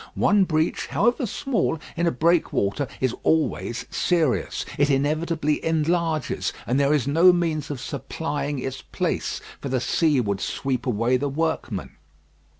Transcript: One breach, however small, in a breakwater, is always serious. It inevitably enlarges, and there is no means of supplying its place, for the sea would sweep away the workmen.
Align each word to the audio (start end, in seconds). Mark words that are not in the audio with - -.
One 0.15 0.45
breach, 0.45 0.87
however 0.87 1.27
small, 1.27 1.79
in 1.95 2.07
a 2.07 2.11
breakwater, 2.11 2.87
is 2.99 3.13
always 3.21 3.85
serious. 3.91 4.65
It 4.79 4.89
inevitably 4.89 5.63
enlarges, 5.63 6.51
and 6.65 6.79
there 6.79 6.91
is 6.91 7.05
no 7.07 7.31
means 7.31 7.69
of 7.69 7.79
supplying 7.79 8.57
its 8.57 8.81
place, 8.81 9.41
for 9.59 9.69
the 9.69 9.79
sea 9.79 10.19
would 10.19 10.41
sweep 10.41 10.87
away 10.87 11.17
the 11.17 11.29
workmen. 11.29 11.97